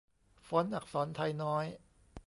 [0.47, 1.65] ฟอนต์อักษรไทน้อย